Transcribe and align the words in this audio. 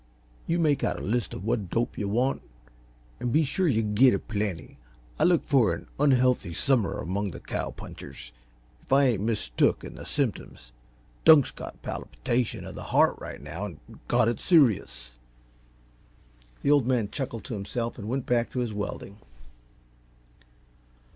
You 0.47 0.57
make 0.57 0.83
out 0.83 0.97
a 0.97 1.03
list 1.03 1.31
of 1.31 1.45
what 1.45 1.69
dope 1.69 1.95
you 1.95 2.09
want 2.09 2.41
and 3.19 3.31
be 3.31 3.43
sure 3.43 3.67
yuh 3.67 3.83
get 3.83 4.15
a 4.15 4.17
plenty. 4.17 4.79
I 5.19 5.25
look 5.25 5.45
for 5.45 5.75
an 5.75 5.85
unhealthy 5.99 6.55
summer 6.55 6.97
among 6.97 7.29
the 7.29 7.39
cow 7.39 7.69
punchers. 7.69 8.31
If 8.81 8.91
I 8.91 9.03
ain't 9.03 9.21
mistook 9.21 9.83
in 9.83 9.93
the 9.93 10.05
symptoms, 10.07 10.71
Dunk's 11.23 11.51
got 11.51 11.83
palpitation 11.83 12.65
uh 12.65 12.71
the 12.71 12.85
heart 12.89 13.15
right 13.19 13.39
now 13.43 13.65
an' 13.65 13.79
got 14.07 14.27
it 14.27 14.39
serious." 14.39 15.11
The 16.63 16.71
Old 16.71 16.87
Man 16.87 17.11
chuckled 17.11 17.43
to 17.43 17.53
himself 17.53 17.99
and 17.99 18.09
went 18.09 18.25
back 18.25 18.49
to 18.49 18.59
his 18.61 18.73
welding. 18.73 19.17